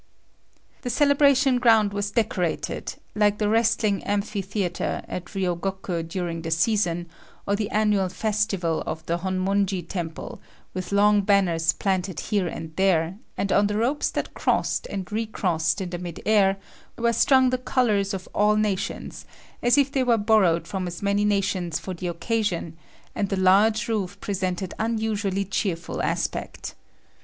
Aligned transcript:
The 0.81 0.89
celebration 0.89 1.59
ground 1.59 1.93
was 1.93 2.09
decorated, 2.09 2.95
like 3.13 3.37
the 3.37 3.47
wrestling 3.47 4.03
amphitheater 4.03 5.03
at 5.07 5.25
Ryogoku 5.35 6.01
during 6.09 6.41
the 6.41 6.49
season, 6.49 7.07
or 7.47 7.55
the 7.55 7.69
annual 7.69 8.09
festivity 8.09 8.81
of 8.87 9.05
the 9.05 9.19
Hommonji 9.19 9.87
temple, 9.87 10.41
with 10.73 10.91
long 10.91 11.21
banners 11.21 11.71
planted 11.71 12.19
here 12.19 12.47
and 12.47 12.75
there, 12.77 13.19
and 13.37 13.51
on 13.51 13.67
the 13.67 13.77
ropes 13.77 14.09
that 14.09 14.33
crossed 14.33 14.87
and 14.87 15.11
recrossed 15.11 15.81
in 15.81 15.91
the 15.91 15.99
mid 15.99 16.19
air 16.25 16.57
were 16.97 17.13
strung 17.13 17.51
the 17.51 17.59
colors 17.59 18.11
of 18.15 18.27
all 18.33 18.55
nations, 18.55 19.25
as 19.61 19.77
if 19.77 19.91
they 19.91 20.01
were 20.03 20.17
borrowed 20.17 20.67
from 20.67 20.87
as 20.87 21.03
many 21.03 21.23
nations 21.25 21.77
for 21.77 21.93
the 21.93 22.07
occasion 22.07 22.75
and 23.13 23.29
the 23.29 23.37
large 23.37 23.87
roof 23.87 24.19
presented 24.19 24.73
unusually 24.79 25.45
cheerful 25.45 26.01
aspect. 26.01 26.73